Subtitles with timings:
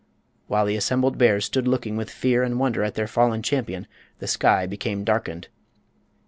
[0.47, 3.85] While the assembled bears stood looking with fear and wonder at their fallen champion
[4.17, 5.47] the sky became darkened.